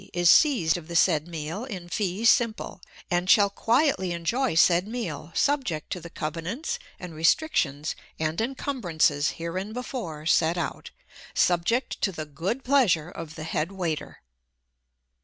is 0.13 0.31
seized 0.31 0.77
of 0.77 0.87
the 0.87 0.95
said 0.95 1.27
Meal 1.27 1.63
in 1.63 1.87
fee 1.87 2.25
simple, 2.25 2.81
and 3.11 3.29
shall 3.29 3.51
quietly 3.51 4.13
enjoy 4.13 4.55
said 4.55 4.87
Meal 4.87 5.31
subject 5.35 5.91
to 5.91 5.99
the 5.99 6.09
covenants 6.09 6.79
and 6.99 7.13
restrictions 7.13 7.95
and 8.19 8.41
encumbrances 8.41 9.33
hereinbefore 9.37 10.25
set 10.25 10.57
out, 10.57 10.89
subject 11.35 12.01
to 12.01 12.11
the 12.11 12.25
good 12.25 12.63
pleasure 12.63 13.09
of 13.09 13.35
the 13.35 13.43
Head 13.43 13.71
Waiter. 13.73 14.21